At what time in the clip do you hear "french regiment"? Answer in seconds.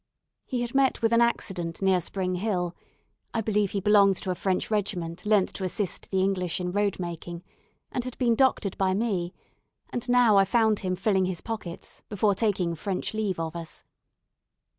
4.33-5.23